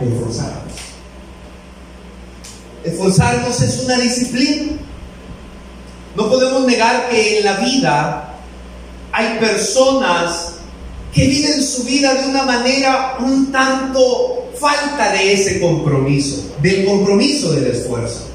[0.02, 0.74] esforzarnos.
[2.84, 4.74] Esforzarnos es una disciplina.
[6.16, 8.34] No podemos negar que en la vida
[9.12, 10.52] hay personas
[11.14, 17.52] que viven su vida de una manera un tanto falta de ese compromiso, del compromiso
[17.54, 18.30] del esfuerzo.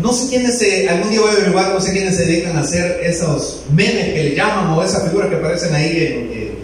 [0.00, 2.60] No sé quiénes se, algún día voy a averiguar, no sé quiénes se dedican a
[2.60, 6.56] hacer esos memes que le llaman o esas figuras que aparecen ahí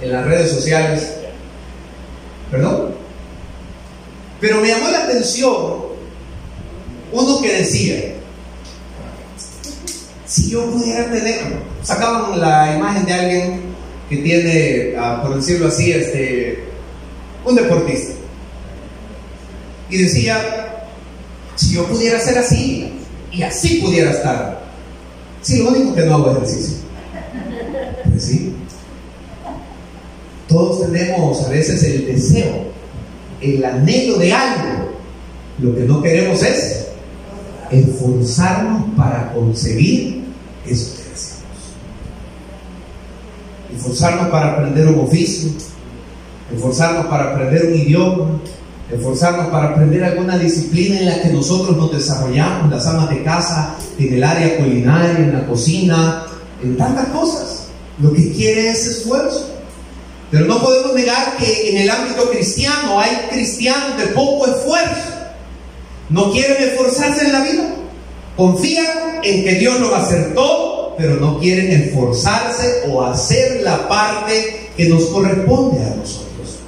[0.00, 1.14] en, en las redes sociales.
[2.50, 2.94] ¿Perdón?
[4.40, 5.88] Pero me llamó la atención
[7.12, 8.14] uno que decía,
[10.26, 11.40] si yo pudiera tener,
[11.82, 13.67] sacaban la imagen de alguien
[14.08, 16.64] que tiene, ah, por decirlo así, este,
[17.44, 18.14] un deportista.
[19.90, 20.86] Y decía,
[21.56, 22.92] si yo pudiera ser así,
[23.32, 24.62] y así pudiera estar.
[25.42, 26.78] Sí, lo único que no hago ejercicio.
[28.10, 28.54] Pues sí.
[30.48, 32.72] Todos tenemos a veces el deseo,
[33.40, 34.88] el anhelo de algo.
[35.58, 36.86] Lo que no queremos es
[37.70, 40.24] esforzarnos para conseguir
[40.66, 40.97] eso.
[43.74, 45.50] Esforzarnos para aprender un oficio,
[46.54, 48.40] esforzarnos para aprender un idioma,
[48.90, 53.74] esforzarnos para aprender alguna disciplina en la que nosotros nos desarrollamos, las amas de casa,
[53.98, 56.26] en el área culinaria, en la cocina,
[56.62, 57.66] en tantas cosas.
[58.00, 59.50] Lo que quiere es esfuerzo.
[60.30, 65.14] Pero no podemos negar que en el ámbito cristiano hay cristianos de poco esfuerzo.
[66.10, 67.74] No quieren esforzarse en la vida.
[68.36, 70.00] Confían en que Dios lo va
[70.98, 76.58] pero no quieren esforzarse o hacer la parte que nos corresponde a nosotros.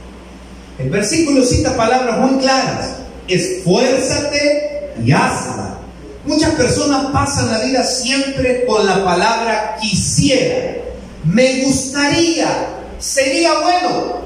[0.78, 2.90] El versículo cita palabras muy claras.
[3.26, 5.78] Esfuérzate y hazla.
[6.24, 10.76] Muchas personas pasan la vida siempre con la palabra quisiera.
[11.24, 12.68] Me gustaría.
[13.00, 14.20] Sería bueno.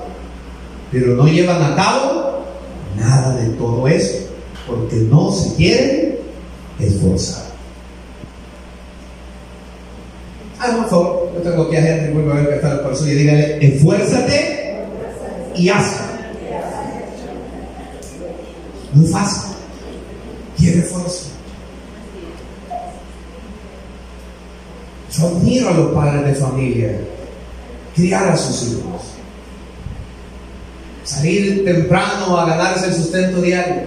[0.93, 2.45] Pero no llevan a cabo
[2.97, 4.19] nada de todo eso.
[4.67, 6.19] Porque no se quieren
[6.79, 7.54] esforzar.
[10.67, 14.77] Ah, yo tengo que gente, vuelvo a ver que está el persona y dígale, esfuérzate
[15.55, 16.07] y hazla.
[18.95, 19.57] Muy fácil.
[20.57, 21.27] Quiere esfuerzo.
[25.13, 27.01] Yo admiro a los padres de familia,
[27.95, 29.03] criar a sus hijos,
[31.05, 33.83] salir temprano a ganarse el sustento diario,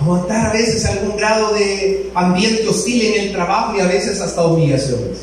[0.00, 4.46] aguantar a veces algún grado de ambiente hostil en el trabajo y a veces hasta
[4.46, 5.18] humillaciones.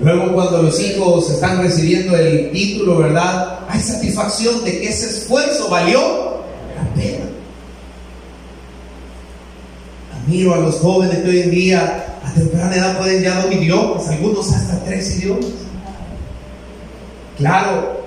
[0.00, 3.60] Luego cuando los hijos están recibiendo el título, ¿verdad?
[3.68, 6.00] Hay satisfacción de que ese esfuerzo valió
[6.74, 7.24] la pena.
[10.16, 14.08] Admiro a los jóvenes que hoy en día a temprana edad pueden ya dos idiomas,
[14.08, 15.46] algunos hasta tres idiomas.
[17.36, 17.99] Claro,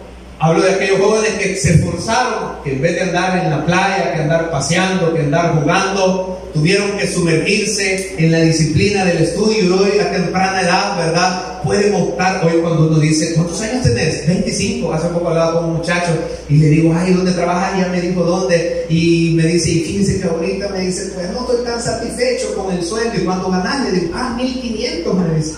[0.44, 4.14] hablo de aquellos jóvenes que se esforzaron, que en vez de andar en la playa,
[4.14, 9.70] que andar paseando, que andar jugando, tuvieron que sumergirse en la disciplina del estudio y
[9.70, 11.64] hoy a temprana edad, ¿verdad?
[11.64, 14.28] Pueden optar, hoy cuando uno dice, ¿cuántos años tenés?
[14.28, 16.12] 25, hace poco hablaba con un muchacho
[16.50, 17.80] y le digo, ay, ¿dónde trabajas?
[17.80, 18.86] Ya me dijo, ¿dónde?
[18.90, 22.76] Y me dice, y fíjense que ahorita me dice, pues no estoy tan satisfecho con
[22.76, 25.54] el sueldo y cuando ganas, le digo, ah, 1500, me dice.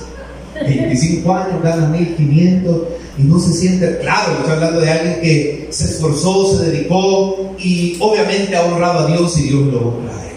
[0.63, 2.87] 25 años, gana 1500
[3.17, 7.97] y no se siente, claro, estoy hablando de alguien que se esforzó, se dedicó y
[7.99, 10.35] obviamente ha honrado a Dios y Dios lo honra a él.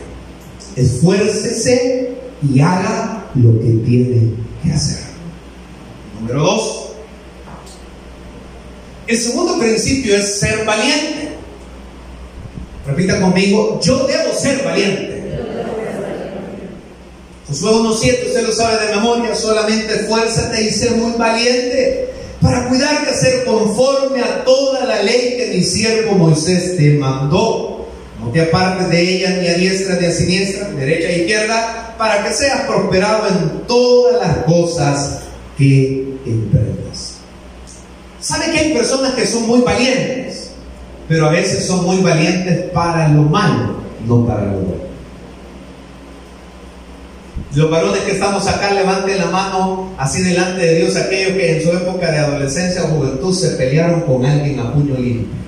[0.77, 5.09] Esfuércese y haga lo que tiene que hacer.
[6.21, 6.89] Número dos.
[9.07, 11.29] El segundo principio es ser valiente.
[12.87, 15.18] Repita conmigo, yo debo ser valiente.
[17.49, 22.11] Josué 1.7, usted lo sabe de memoria, solamente esfuérzate y sé muy valiente
[22.43, 27.89] para cuidar de hacer conforme a toda la ley que mi siervo Moisés te mandó.
[28.21, 32.23] No te apartes de ella ni a diestra ni a siniestra, derecha e izquierda, para
[32.23, 35.21] que seas prosperado en todas las cosas
[35.57, 37.15] que emprendas.
[38.21, 40.51] ¿Sabe que hay personas que son muy valientes?
[41.09, 44.88] Pero a veces son muy valientes para lo malo, no para lo bueno.
[47.55, 51.63] Los varones que estamos acá, levanten la mano así delante de Dios, aquellos que en
[51.63, 55.39] su época de adolescencia o juventud se pelearon con alguien a puño limpio.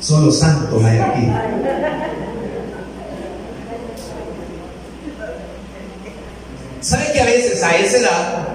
[0.00, 1.30] Solo santos hay aquí.
[6.80, 8.48] ¿Sabe que a veces a esa edad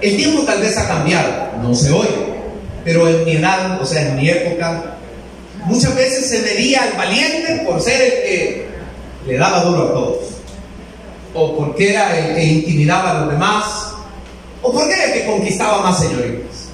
[0.00, 1.28] el tiempo tal vez ha cambiado?
[1.60, 2.06] No sé hoy,
[2.84, 4.96] pero en mi edad, o sea, en mi época,
[5.64, 8.66] muchas veces se medía al valiente por ser el que
[9.26, 10.18] le daba duro a todos,
[11.34, 13.92] o porque era el que intimidaba a los demás,
[14.62, 16.68] o porque era el que conquistaba más señoritas.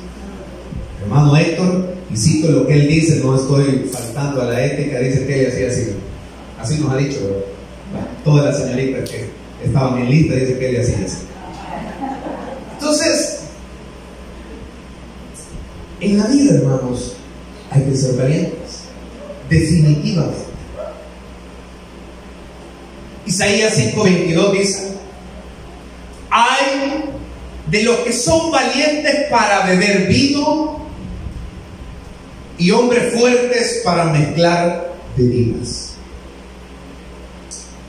[1.03, 5.27] Hermano Héctor, y cito lo que él dice, no estoy faltando a la ética, dice
[5.27, 5.97] que él hacía así.
[6.61, 7.19] Así nos ha dicho,
[8.23, 9.31] todas las señoritas que
[9.65, 11.19] estaban en lista, dice que él hacía así.
[12.75, 13.41] Entonces,
[16.01, 17.17] en la vida, hermanos,
[17.71, 18.81] hay que ser valientes,
[19.49, 20.50] definitivamente.
[23.31, 24.93] Isaías 5:22 dice,
[26.31, 27.05] hay
[27.71, 30.81] de los que son valientes para beber vino
[32.59, 35.93] y hombres fuertes para mezclar bebidas.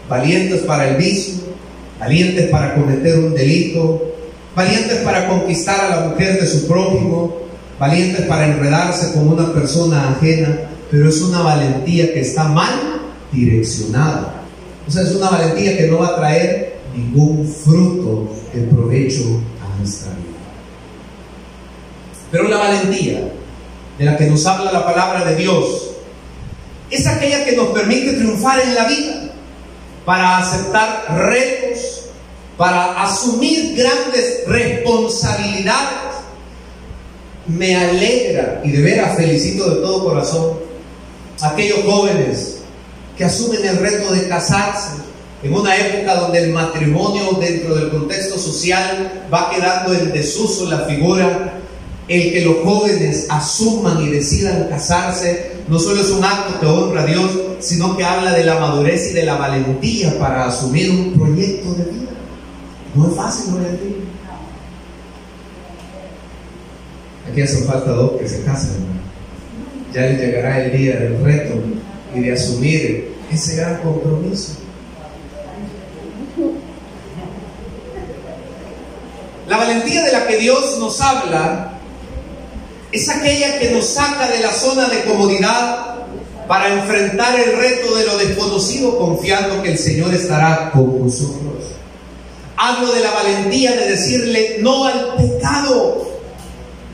[0.07, 1.41] Valientes para el vicio,
[1.99, 4.13] valientes para cometer un delito,
[4.55, 7.37] valientes para conquistar a la mujer de su prójimo,
[7.79, 13.01] valientes para enredarse con una persona ajena, pero es una valentía que está mal
[13.31, 14.40] direccionada.
[14.91, 19.23] O sea, es una valentía que no va a traer ningún fruto de provecho
[19.63, 20.37] a nuestra vida.
[22.29, 23.31] Pero la valentía
[23.97, 25.91] de la que nos habla la palabra de Dios
[26.89, 29.31] es aquella que nos permite triunfar en la vida,
[30.03, 32.09] para aceptar retos,
[32.57, 36.17] para asumir grandes responsabilidades.
[37.47, 40.59] Me alegra y de veras felicito de todo corazón
[41.39, 42.60] a aquellos jóvenes
[43.21, 44.97] que asumen el reto de casarse
[45.43, 50.85] en una época donde el matrimonio dentro del contexto social va quedando en desuso la
[50.85, 51.53] figura,
[52.07, 57.03] el que los jóvenes asuman y decidan casarse no solo es un acto que honra
[57.03, 57.29] a Dios,
[57.59, 61.83] sino que habla de la madurez y de la valentía para asumir un proyecto de
[61.91, 62.11] vida.
[62.95, 63.67] No es fácil, no es
[67.31, 68.77] Aquí hacen falta dos que se casen.
[69.93, 71.53] Ya llegará el día del reto
[72.15, 74.53] y de asumir ese gran compromiso.
[79.47, 81.73] La valentía de la que Dios nos habla
[82.91, 85.95] es aquella que nos saca de la zona de comodidad
[86.47, 91.65] para enfrentar el reto de lo desconocido confiando que el Señor estará con nosotros.
[92.57, 96.07] Hablo de la valentía de decirle no al pecado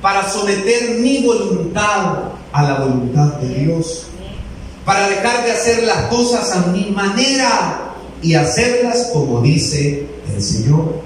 [0.01, 4.06] para someter mi voluntad a la voluntad de Dios
[4.87, 11.01] para dejar de hacer las cosas a mi manera y hacerlas como dice el Señor.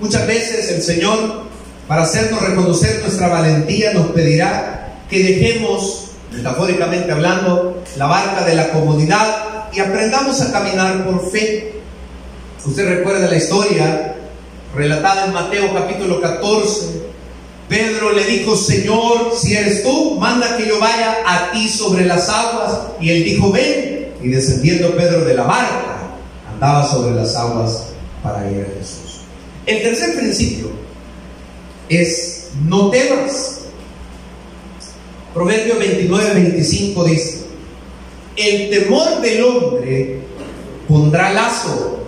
[0.00, 1.42] Muchas veces el Señor,
[1.86, 8.70] para hacernos reconocer nuestra valentía, nos pedirá que dejemos, metafóricamente hablando, la barca de la
[8.70, 11.82] comodidad y aprendamos a caminar por fe.
[12.64, 14.14] Usted recuerda la historia
[14.74, 16.86] relatada en Mateo capítulo 14,
[17.68, 22.28] Pedro le dijo, Señor, si eres tú, manda que yo vaya a ti sobre las
[22.28, 22.78] aguas.
[23.00, 24.14] Y él dijo, ven.
[24.22, 25.98] Y descendiendo Pedro de la barca,
[26.52, 27.88] andaba sobre las aguas
[28.22, 29.20] para ir a Jesús.
[29.66, 30.70] El tercer principio
[31.88, 33.60] es, no temas.
[35.34, 37.46] Proverbio 29, 25 dice,
[38.36, 40.20] el temor del hombre
[40.88, 42.06] pondrá lazo,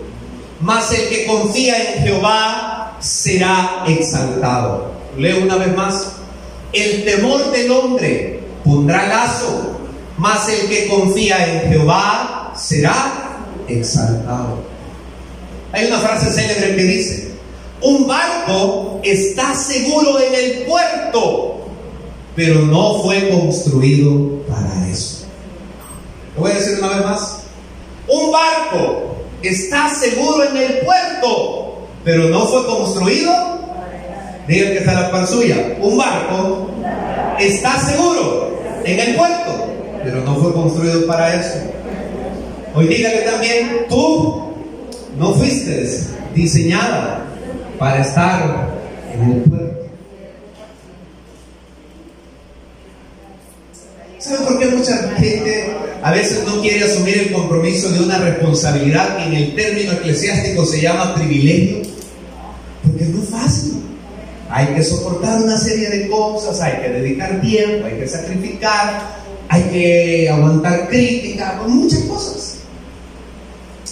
[0.61, 4.98] mas el que confía en Jehová será exaltado.
[5.17, 6.13] Leo una vez más.
[6.73, 9.79] El temor del hombre pondrá lazo,
[10.19, 14.59] mas el que confía en Jehová será exaltado.
[15.73, 17.31] Hay una frase célebre que dice,
[17.81, 21.69] un barco está seguro en el puerto,
[22.35, 25.27] pero no fue construido para eso.
[26.35, 27.39] Lo voy a decir una vez más.
[28.09, 33.58] Un barco está seguro en el puerto, pero no fue construido
[34.49, 35.77] Diga que está la par suya.
[35.79, 36.71] Un barco
[37.39, 39.69] está seguro en el puerto,
[40.03, 41.59] pero no fue construido para eso.
[42.75, 44.55] Hoy diga que también tú
[45.19, 45.87] no fuiste
[46.35, 47.27] diseñada
[47.79, 48.71] para estar
[49.13, 49.87] en el puerto.
[54.19, 59.19] ¿Sabe por qué mucha gente a veces no quiere asumir el compromiso de una responsabilidad
[59.19, 61.83] que en el término eclesiástico se llama privilegio?
[62.83, 63.88] Porque es fácil.
[64.51, 69.19] Hay que soportar una serie de cosas, hay que dedicar tiempo, hay que sacrificar,
[69.49, 72.59] hay que aguantar crítica, muchas cosas.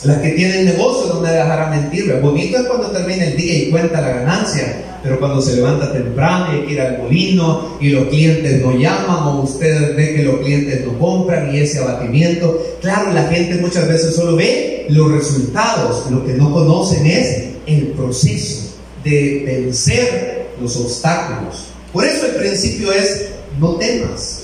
[0.04, 2.12] Las que tienen negocio no me dejará mentir.
[2.22, 6.52] Bonito es cuando termina el día y cuenta la ganancia, pero cuando se levanta temprano
[6.52, 10.22] y hay que ir al molino y los clientes no llaman o ustedes ven que
[10.22, 12.62] los clientes no compran y ese abatimiento.
[12.80, 17.88] Claro, la gente muchas veces solo ve los resultados, lo que no conocen es el
[17.88, 21.66] proceso de vencer los obstáculos.
[21.92, 23.28] Por eso el principio es
[23.58, 24.42] no temas.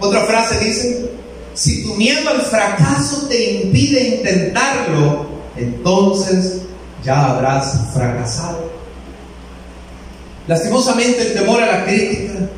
[0.00, 1.10] Otra frase dice,
[1.54, 5.26] si tu miedo al fracaso te impide intentarlo,
[5.56, 6.62] entonces
[7.04, 8.70] ya habrás fracasado.
[10.46, 12.48] Lastimosamente el temor a la crítica,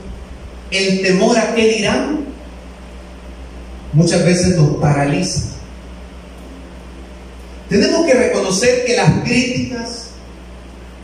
[0.71, 2.25] el temor a qué dirán,
[3.93, 5.43] muchas veces nos paraliza.
[7.68, 10.10] Tenemos que reconocer que las críticas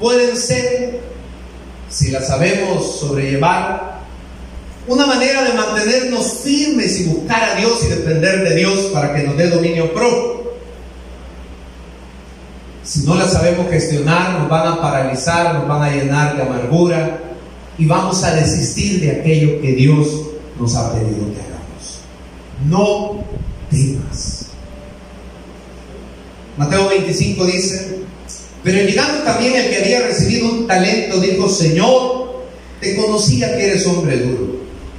[0.01, 1.01] pueden ser,
[1.89, 3.97] si las sabemos sobrellevar,
[4.89, 9.25] una manera de mantenernos firmes y buscar a Dios y depender de Dios para que
[9.25, 10.37] nos dé dominio propio.
[12.85, 17.21] Si no las sabemos gestionar, nos van a paralizar, nos van a llenar de amargura
[17.79, 20.07] y vamos a desistir de aquello que Dios
[20.59, 22.01] nos ha pedido que hagamos.
[22.69, 23.25] No
[23.71, 24.47] temas.
[26.57, 28.06] Mateo 25 dice,
[28.67, 32.43] pero llegando también el que había recibido un talento, dijo, Señor,
[32.81, 34.57] te conocía que eres hombre duro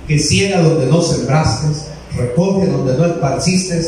[0.08, 1.68] que ciega donde no sembraste,
[2.16, 3.82] recoge donde no esparciste,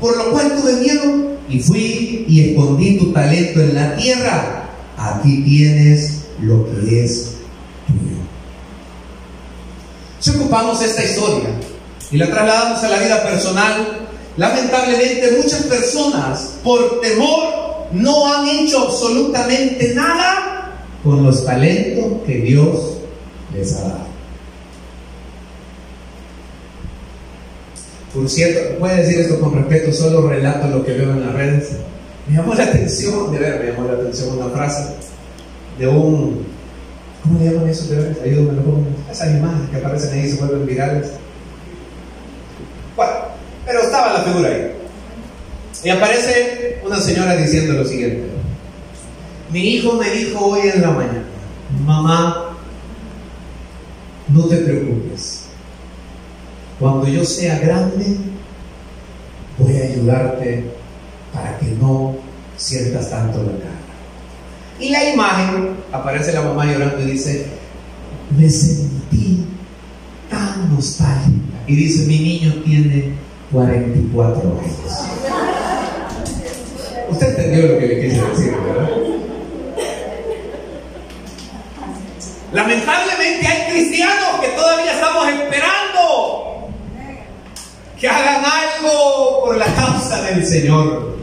[0.00, 4.70] por lo cual tuve miedo y fui y escondí tu talento en la tierra.
[4.96, 7.32] Aquí tienes lo que es
[7.86, 8.16] tuyo.
[10.18, 11.50] Si ocupamos esta historia
[12.10, 14.08] y la trasladamos a la vida personal,
[14.38, 17.55] lamentablemente muchas personas por temor
[17.96, 20.72] no han hecho absolutamente nada
[21.02, 22.98] con los talentos que Dios
[23.54, 24.06] les ha dado.
[28.14, 31.72] Por cierto, puede decir esto con respeto, solo relato lo que veo en las redes.
[32.26, 34.94] Me llamó la atención, de ver, me llamó la atención una frase
[35.78, 36.46] de un.
[37.22, 38.16] ¿Cómo le llaman eso de ver?
[38.24, 38.62] Ayúdame,
[39.10, 41.10] Esas imágenes que aparecen ahí se vuelven virales.
[42.96, 43.12] Bueno,
[43.66, 44.72] pero estaba la figura ahí.
[45.84, 48.28] Y aparece una señora diciendo lo siguiente.
[49.52, 51.24] Mi hijo me dijo hoy en la mañana,
[51.84, 52.56] mamá,
[54.28, 55.46] no te preocupes
[56.78, 58.16] cuando yo sea grande,
[59.58, 60.64] voy a ayudarte
[61.32, 62.16] para que no
[62.56, 63.80] sientas tanto la cara.
[64.78, 67.46] Y la imagen, aparece la mamá llorando y dice,
[68.36, 69.46] me sentí
[70.28, 71.64] tan nostálgica.
[71.66, 73.12] Y dice, mi niño tiene
[73.50, 75.45] 44 años.
[77.08, 78.90] Usted entendió lo que le quise decir, ¿verdad?
[82.52, 86.68] Lamentablemente hay cristianos que todavía estamos esperando
[88.00, 91.16] que hagan algo por la causa del Señor.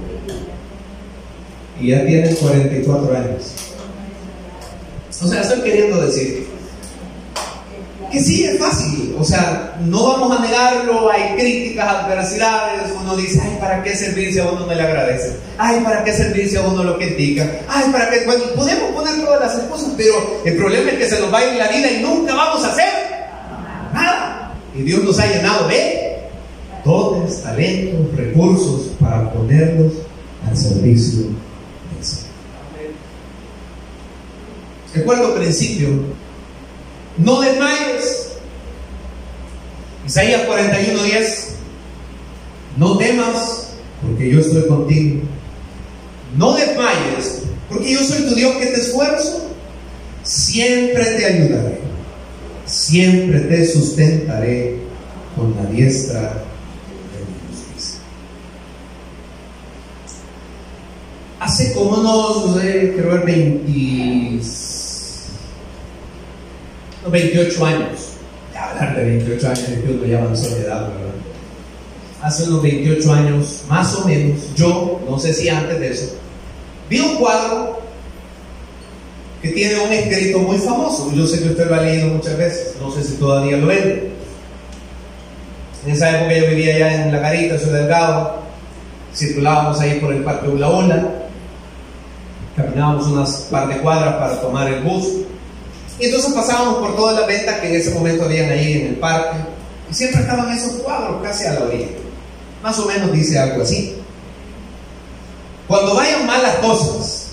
[1.79, 3.53] Y ya tienen 44 años.
[5.21, 6.52] O sea, estoy queriendo decir
[8.13, 13.41] que sí es fácil, o sea, no vamos a negarlo, hay críticas, adversidades, uno dice,
[13.43, 15.35] ay, ¿para qué servirse a uno no le agradece?
[15.57, 17.49] Ay, ¿para qué servirse a uno lo critica?
[17.67, 18.23] Ay, ¿para qué?
[18.27, 20.13] Bueno, podemos poner todas las excusas, pero
[20.45, 22.71] el problema es que se nos va a ir la vida y nunca vamos a
[22.71, 22.93] hacer
[23.91, 24.53] nada.
[24.75, 26.19] Y Dios nos ha llenado de
[26.85, 29.93] dones, talentos, recursos para ponerlos
[30.47, 31.23] al servicio
[31.95, 32.27] del Señor.
[34.93, 35.87] El cuarto principio,
[37.17, 38.29] no desmayes.
[40.05, 41.55] Isaías 41:10,
[42.77, 43.69] no temas
[44.01, 45.21] porque yo estoy contigo.
[46.37, 49.49] No desmayes porque yo soy tu Dios que te esfuerzo.
[50.23, 51.79] Siempre te ayudaré.
[52.65, 54.79] Siempre te sustentaré
[55.35, 56.43] con la diestra
[61.43, 64.45] hace como unos, no sé, creo que 20,
[67.11, 68.13] 28 años,
[68.55, 71.13] hablar de 28 años es que uno ya avanzó de edad, ¿verdad?
[72.21, 76.15] Hace unos 28 años, más o menos, yo, no sé si antes de eso,
[76.89, 77.81] vi un cuadro
[79.41, 81.11] que tiene un escrito muy famoso.
[81.13, 84.11] Yo sé que usted lo ha leído muchas veces, no sé si todavía lo vende.
[85.85, 88.37] En esa época yo vivía allá en La Garita, soy delgado,
[89.13, 91.23] circulábamos ahí por el Parque Ula Ola
[92.55, 95.05] caminábamos unas par de cuadras para tomar el bus.
[95.99, 98.95] Y entonces pasábamos por todas las ventas que en ese momento habían ahí en el
[98.95, 99.37] parque.
[99.89, 101.87] Y siempre estaban esos cuadros casi a la orilla.
[102.63, 103.95] Más o menos dice algo así.
[105.67, 107.27] Cuando vayan malas cosas,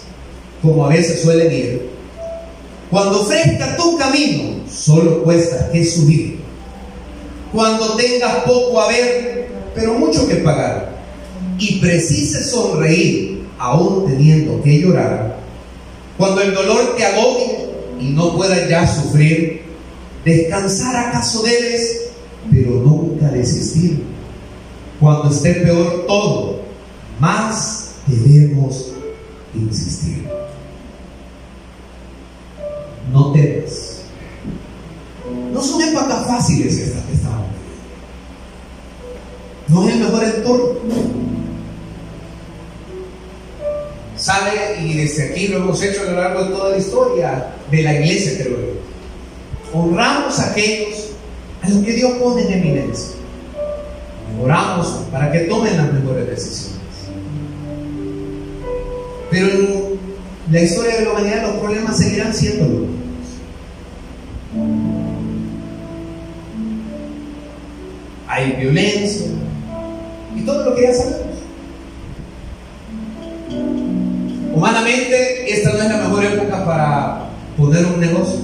[0.62, 1.90] como a veces suelen ir,
[2.90, 6.40] cuando ofrezca tu camino, solo cuesta que subir.
[7.52, 10.90] Cuando tengas poco a ver, pero mucho que pagar.
[11.58, 15.36] y precise sonreír, aún teniendo que llorar,
[16.16, 17.59] cuando el dolor te agobie
[18.00, 19.62] no puedas ya sufrir,
[20.24, 22.10] descansar acaso debes,
[22.50, 24.04] pero nunca desistir.
[24.98, 26.60] Cuando esté peor todo,
[27.18, 28.92] más debemos
[29.54, 30.28] insistir.
[33.12, 34.02] No temas.
[35.52, 37.46] No son épocas fáciles estas que estamos
[39.68, 41.39] No es el mejor entorno.
[44.20, 47.82] Sabe, y desde aquí lo hemos hecho a lo largo de toda la historia de
[47.82, 48.56] la iglesia, yo.
[49.72, 51.12] Honramos a aquellos
[51.62, 53.14] a los que Dios pone en eminencia.
[54.42, 56.80] Oramos para que tomen las mejores decisiones.
[59.30, 62.98] Pero en la historia de la humanidad los problemas seguirán siendo los mismos.
[68.28, 69.26] Hay violencia
[70.36, 71.19] y todo lo que ya sabemos.
[74.52, 78.40] Humanamente, esta no es la mejor época para poner un negocio.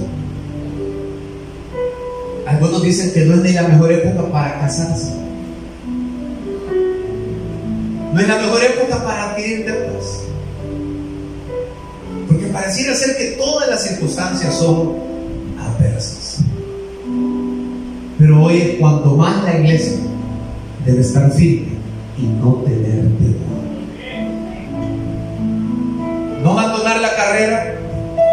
[2.45, 5.11] Algunos dicen que no es ni la mejor época para casarse.
[8.13, 10.23] No es la mejor época para adquirir deudas.
[12.27, 14.95] Porque pareciera ser que todas las circunstancias son
[15.59, 16.39] adversas.
[18.17, 19.97] Pero hoy es cuanto más la iglesia
[20.85, 21.77] debe estar firme
[22.17, 23.46] y no tener temor.
[26.47, 27.75] No abandonar la carrera,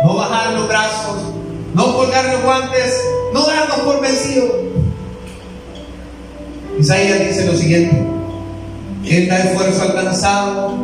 [0.05, 1.17] no bajar los brazos,
[1.75, 2.97] no colgar los guantes,
[3.33, 4.55] no darnos por vencido.
[6.79, 8.07] Isaías dice lo siguiente,
[9.05, 10.77] Él da esfuerzo al cansado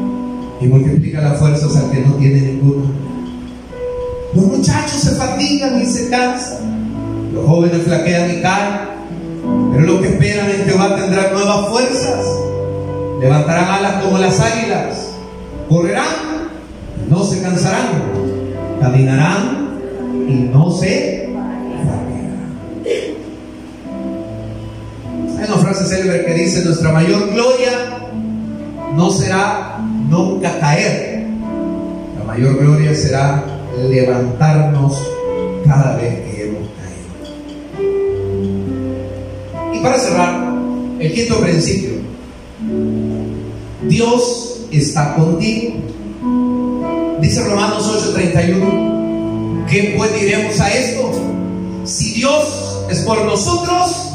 [0.60, 2.90] y multiplica las fuerzas al que no tiene ninguna.
[4.34, 8.80] Los muchachos se fatigan y se cansan, los jóvenes flaquean y caen,
[9.72, 12.26] pero los que esperan en Jehová tendrán nuevas fuerzas,
[13.20, 15.12] levantarán alas como las águilas,
[15.68, 16.39] correrán
[17.40, 18.02] cansarán,
[18.80, 19.70] caminarán
[20.28, 21.20] y no se
[25.40, 27.98] hay una frase célebre que dice, nuestra mayor gloria
[28.94, 29.78] no será
[30.08, 31.26] nunca caer,
[32.18, 33.42] la mayor gloria será
[33.88, 35.02] levantarnos
[35.66, 37.08] cada vez que hemos caído.
[39.74, 40.52] Y para cerrar,
[40.98, 41.92] el quinto principio,
[43.88, 45.89] Dios está contigo.
[47.30, 51.12] Dice Romanos 8:31, ¿qué pues diremos a esto?
[51.84, 54.14] Si Dios es por nosotros,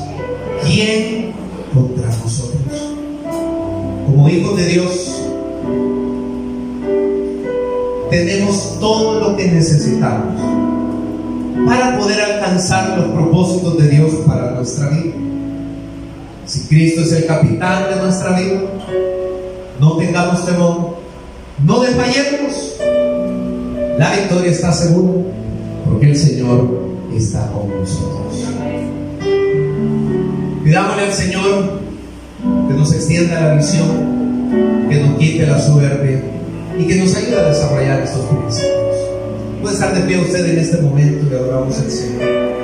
[0.66, 1.32] ¿quién
[1.74, 2.60] contra nosotros?
[4.06, 5.22] Como hijos de Dios,
[8.10, 10.36] tenemos todo lo que necesitamos
[11.66, 15.16] para poder alcanzar los propósitos de Dios para nuestra vida.
[16.46, 18.60] Si Cristo es el capitán de nuestra vida,
[19.80, 20.98] no tengamos temor,
[21.66, 22.75] no desmayemos.
[23.98, 25.24] La victoria está segura
[25.86, 26.80] porque el Señor
[27.16, 28.46] está con nosotros.
[30.64, 31.80] Pidámosle al Señor
[32.68, 36.22] que nos extienda la visión, que nos quite la soberbia
[36.78, 38.76] y que nos ayude a desarrollar estos principios.
[39.62, 42.55] Puede estar de pie usted en este momento y adoramos al Señor.